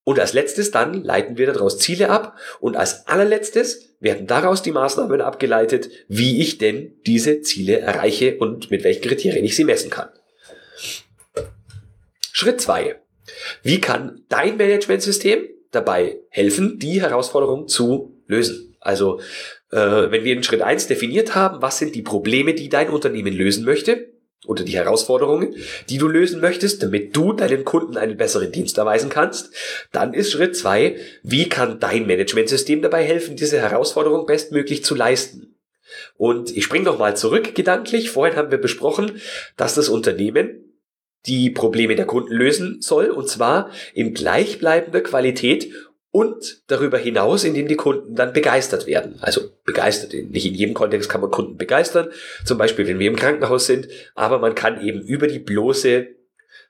[0.04, 2.36] Und als letztes dann leiten wir daraus Ziele ab.
[2.60, 8.70] Und als allerletztes werden daraus die Maßnahmen abgeleitet, wie ich denn diese Ziele erreiche und
[8.70, 10.10] mit welchen Kriterien ich sie messen kann.
[12.32, 13.00] Schritt zwei:
[13.62, 18.76] Wie kann dein Managementsystem dabei helfen, die Herausforderung zu lösen?
[18.80, 19.20] Also,
[19.72, 23.32] äh, wenn wir in Schritt eins definiert haben, was sind die Probleme, die dein Unternehmen
[23.32, 24.15] lösen möchte,
[24.46, 25.54] oder die Herausforderungen,
[25.88, 29.52] die du lösen möchtest, damit du deinen Kunden einen besseren Dienst erweisen kannst,
[29.92, 35.56] dann ist Schritt zwei: wie kann dein Managementsystem dabei helfen, diese Herausforderung bestmöglich zu leisten?
[36.16, 38.10] Und ich springe nochmal zurück gedanklich.
[38.10, 39.20] Vorhin haben wir besprochen,
[39.56, 40.62] dass das Unternehmen
[41.26, 45.72] die Probleme der Kunden lösen soll, und zwar in gleichbleibender Qualität
[46.16, 49.16] und darüber hinaus, indem die Kunden dann begeistert werden.
[49.20, 52.08] Also begeistert, nicht in jedem Kontext kann man Kunden begeistern,
[52.42, 56.06] zum Beispiel wenn wir im Krankenhaus sind, aber man kann eben über die bloße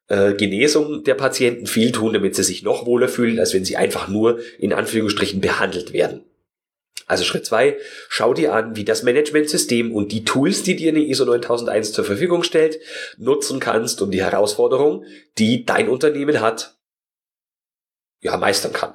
[0.08, 3.76] äh, Genesung der Patienten viel tun, damit sie sich noch wohler fühlen, als wenn sie
[3.76, 6.24] einfach nur in Anführungsstrichen behandelt werden.
[7.06, 7.76] Also Schritt zwei:
[8.08, 12.04] schau dir an, wie das Managementsystem und die Tools, die dir eine ISO 9001 zur
[12.04, 12.80] Verfügung stellt,
[13.16, 15.04] nutzen kannst, um die Herausforderung,
[15.38, 16.76] die dein Unternehmen hat,
[18.22, 18.94] ja, meistern kann.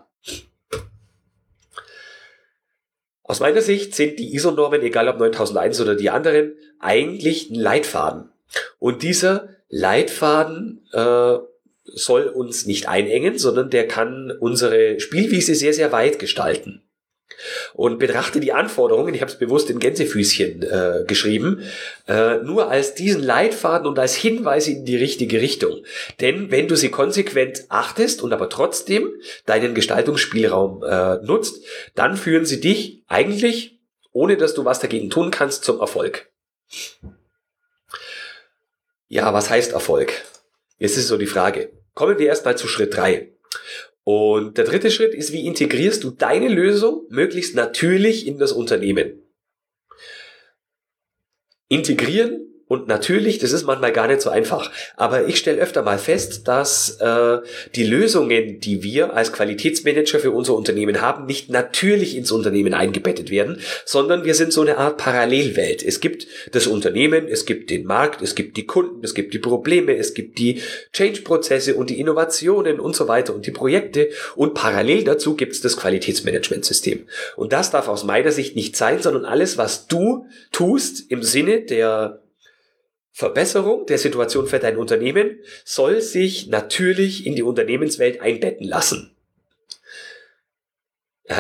[3.32, 8.28] Aus meiner Sicht sind die ISO-Normen, egal ob 9001 oder die anderen, eigentlich ein Leitfaden.
[8.78, 11.38] Und dieser Leitfaden äh,
[11.86, 16.82] soll uns nicht einengen, sondern der kann unsere Spielwiese sehr, sehr weit gestalten
[17.74, 21.64] und betrachte die Anforderungen, ich habe es bewusst in Gänsefüßchen äh, geschrieben,
[22.08, 25.84] äh, nur als diesen Leitfaden und als Hinweis in die richtige Richtung.
[26.20, 29.10] Denn wenn du sie konsequent achtest und aber trotzdem
[29.46, 31.64] deinen Gestaltungsspielraum äh, nutzt,
[31.96, 33.80] dann führen sie dich eigentlich,
[34.12, 36.30] ohne dass du was dagegen tun kannst, zum Erfolg.
[39.08, 40.14] Ja, was heißt Erfolg?
[40.78, 41.72] Jetzt ist so die Frage.
[41.94, 43.30] Kommen wir erstmal zu Schritt drei.
[44.04, 49.22] Und der dritte Schritt ist, wie integrierst du deine Lösung möglichst natürlich in das Unternehmen?
[51.68, 55.98] Integrieren und natürlich, das ist manchmal gar nicht so einfach, aber ich stelle öfter mal
[55.98, 57.40] fest, dass äh,
[57.76, 63.30] die Lösungen, die wir als Qualitätsmanager für unser Unternehmen haben, nicht natürlich ins Unternehmen eingebettet
[63.30, 65.84] werden, sondern wir sind so eine Art Parallelwelt.
[65.84, 69.40] Es gibt das Unternehmen, es gibt den Markt, es gibt die Kunden, es gibt die
[69.40, 70.62] Probleme, es gibt die
[70.94, 74.08] Change-Prozesse und die Innovationen und so weiter und die Projekte
[74.38, 77.06] und parallel dazu gibt es das Qualitätsmanagementsystem.
[77.36, 81.60] Und das darf aus meiner Sicht nicht sein, sondern alles, was du tust im Sinne
[81.60, 82.22] der
[83.12, 89.11] Verbesserung der Situation für dein Unternehmen soll sich natürlich in die Unternehmenswelt einbetten lassen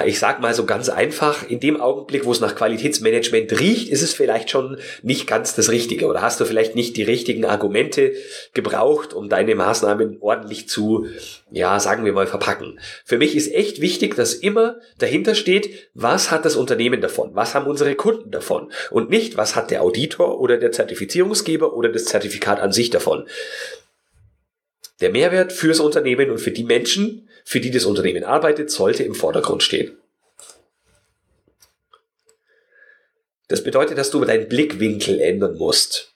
[0.05, 4.01] ich sag mal so ganz einfach, in dem Augenblick, wo es nach Qualitätsmanagement riecht, ist
[4.01, 8.13] es vielleicht schon nicht ganz das Richtige oder hast du vielleicht nicht die richtigen Argumente
[8.53, 11.07] gebraucht, um deine Maßnahmen ordentlich zu,
[11.51, 12.79] ja, sagen wir mal, verpacken.
[13.05, 17.31] Für mich ist echt wichtig, dass immer dahinter steht, was hat das Unternehmen davon?
[17.33, 18.71] Was haben unsere Kunden davon?
[18.91, 23.25] Und nicht, was hat der Auditor oder der Zertifizierungsgeber oder das Zertifikat an sich davon?
[25.01, 29.15] Der Mehrwert fürs Unternehmen und für die Menschen, für die das Unternehmen arbeitet, sollte im
[29.15, 29.97] Vordergrund stehen.
[33.47, 36.13] Das bedeutet, dass du deinen Blickwinkel ändern musst.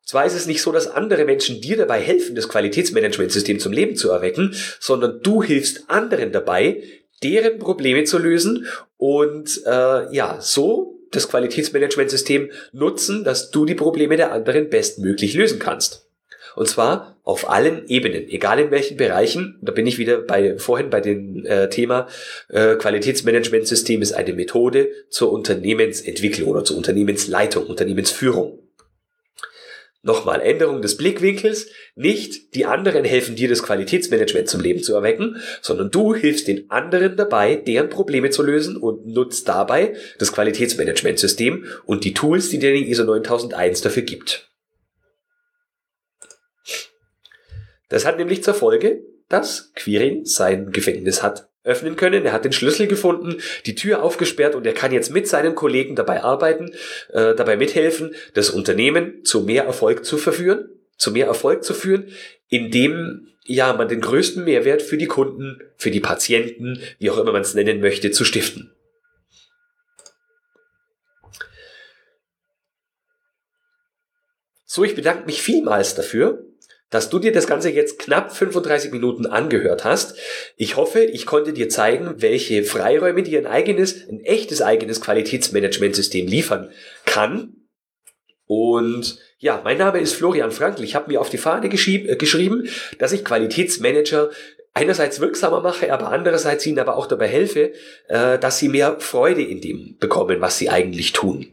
[0.00, 3.72] Und zwar ist es nicht so, dass andere Menschen dir dabei helfen, das Qualitätsmanagementsystem zum
[3.72, 6.82] Leben zu erwecken, sondern du hilfst anderen dabei,
[7.22, 8.66] deren Probleme zu lösen
[8.96, 15.58] und äh, ja, so das Qualitätsmanagementsystem nutzen, dass du die Probleme der anderen bestmöglich lösen
[15.58, 16.08] kannst.
[16.56, 19.58] Und zwar auf allen Ebenen, egal in welchen Bereichen.
[19.60, 22.08] Da bin ich wieder bei vorhin bei dem äh, Thema
[22.48, 28.60] äh, Qualitätsmanagementsystem ist eine Methode zur Unternehmensentwicklung oder zur Unternehmensleitung, Unternehmensführung.
[30.00, 31.66] Nochmal, Änderung des Blickwinkels.
[31.96, 36.70] Nicht die anderen helfen dir, das Qualitätsmanagement zum Leben zu erwecken, sondern du hilfst den
[36.70, 42.58] anderen dabei, deren Probleme zu lösen und nutzt dabei das Qualitätsmanagementsystem und die Tools, die
[42.58, 44.47] dir die ISO 9001 dafür gibt.
[47.88, 52.24] Das hat nämlich zur Folge, dass Quirin sein Gefängnis hat öffnen können.
[52.24, 55.96] Er hat den Schlüssel gefunden, die Tür aufgesperrt und er kann jetzt mit seinen Kollegen
[55.96, 56.70] dabei arbeiten,
[57.12, 62.10] äh, dabei mithelfen, das Unternehmen zu mehr Erfolg zu verführen, zu mehr Erfolg zu führen,
[62.48, 67.32] indem ja man den größten Mehrwert für die Kunden, für die Patienten, wie auch immer
[67.32, 68.72] man es nennen möchte, zu stiften.
[74.64, 76.47] So, ich bedanke mich vielmals dafür,
[76.90, 80.16] dass du dir das Ganze jetzt knapp 35 Minuten angehört hast.
[80.56, 86.26] Ich hoffe, ich konnte dir zeigen, welche Freiräume dir ein eigenes, ein echtes eigenes Qualitätsmanagementsystem
[86.26, 86.70] liefern
[87.04, 87.54] kann.
[88.46, 90.82] Und ja, mein Name ist Florian Frankl.
[90.82, 92.68] Ich habe mir auf die Fahne äh, geschrieben,
[92.98, 94.30] dass ich Qualitätsmanager
[94.72, 97.72] einerseits wirksamer mache, aber andererseits ihnen aber auch dabei helfe,
[98.08, 101.52] äh, dass sie mehr Freude in dem bekommen, was sie eigentlich tun.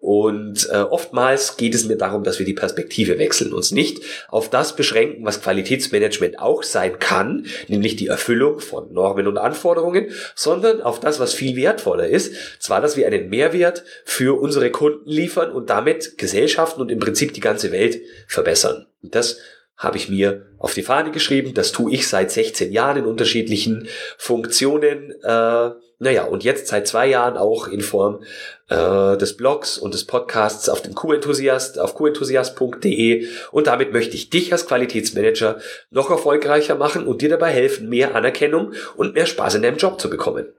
[0.00, 4.50] Und äh, oftmals geht es mir darum, dass wir die Perspektive wechseln, uns nicht auf
[4.50, 10.80] das beschränken, was Qualitätsmanagement auch sein kann, nämlich die Erfüllung von Normen und Anforderungen, sondern
[10.82, 15.52] auf das, was viel wertvoller ist, zwar, dass wir einen Mehrwert für unsere Kunden liefern
[15.52, 18.86] und damit Gesellschaften und im Prinzip die ganze Welt verbessern.
[19.02, 19.38] Und das
[19.76, 21.54] habe ich mir auf die Fahne geschrieben.
[21.54, 23.88] Das tue ich seit 16 Jahren in unterschiedlichen
[24.18, 25.12] Funktionen.
[25.22, 28.22] Äh, naja, und jetzt seit zwei Jahren auch in Form
[28.68, 33.28] äh, des Blogs und des Podcasts auf dem Q-Enthusiast, auf qenthusiast.de.
[33.52, 38.14] Und damit möchte ich dich als Qualitätsmanager noch erfolgreicher machen und dir dabei helfen, mehr
[38.14, 40.52] Anerkennung und mehr Spaß in deinem Job zu bekommen.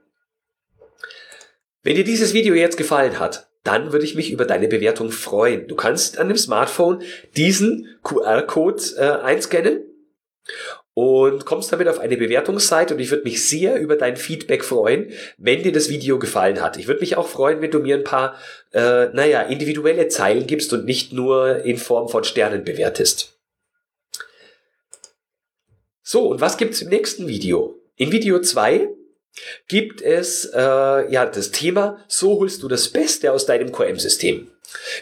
[1.82, 5.68] Wenn dir dieses Video jetzt gefallen hat, dann würde ich mich über deine Bewertung freuen.
[5.68, 7.02] Du kannst an dem Smartphone
[7.36, 9.82] diesen QR-Code äh, einscannen
[10.98, 15.12] und kommst damit auf eine Bewertungsseite und ich würde mich sehr über dein Feedback freuen,
[15.36, 16.78] wenn dir das Video gefallen hat.
[16.78, 18.34] Ich würde mich auch freuen, wenn du mir ein paar,
[18.72, 23.38] äh, naja, individuelle Zeilen gibst und nicht nur in Form von Sternen bewertest.
[26.02, 27.78] So, und was gibt's im nächsten Video?
[27.96, 28.88] In Video 2
[29.68, 30.58] gibt es äh,
[31.12, 34.50] ja das Thema, so holst du das Beste aus deinem QM-System.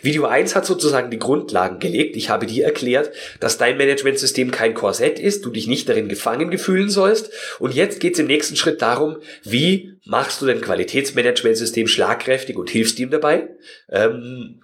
[0.02, 2.16] Video 1 hat sozusagen die Grundlagen gelegt.
[2.16, 6.50] Ich habe dir erklärt, dass dein Managementsystem kein Korsett ist, du dich nicht darin gefangen
[6.50, 7.30] gefühlen sollst.
[7.58, 12.70] Und jetzt geht es im nächsten Schritt darum, wie machst du dein Qualitätsmanagementsystem schlagkräftig und
[12.70, 13.48] hilfst ihm dabei.
[13.88, 14.62] Ähm,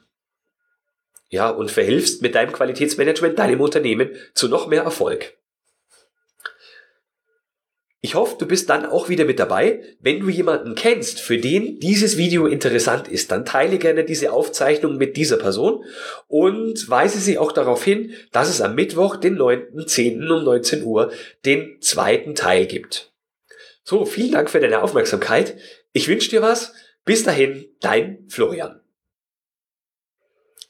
[1.29, 5.40] ja, und verhilfst mit deinem Qualitätsmanagement deinem Unternehmen zu noch mehr Erfolg.
[8.03, 9.83] Ich hoffe, du bist dann auch wieder mit dabei.
[10.01, 14.97] Wenn du jemanden kennst, für den dieses Video interessant ist, dann teile gerne diese Aufzeichnung
[14.97, 15.85] mit dieser Person
[16.27, 20.31] und weise sie auch darauf hin, dass es am Mittwoch, den 9.10.
[20.31, 21.13] um 19 Uhr,
[21.45, 23.13] den zweiten Teil gibt.
[23.83, 25.57] So, vielen Dank für deine Aufmerksamkeit.
[25.93, 26.73] Ich wünsche dir was.
[27.05, 28.80] Bis dahin, dein Florian.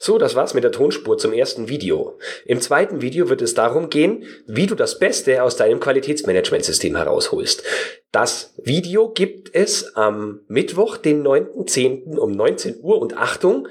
[0.02, 2.18] So, das war's mit der Tonspur zum ersten Video.
[2.46, 7.62] Im zweiten Video wird es darum gehen, wie du das Beste aus deinem Qualitätsmanagementsystem herausholst.
[8.10, 12.16] Das Video gibt es am Mittwoch, den 9.10.
[12.16, 13.68] um 19 Uhr und Achtung,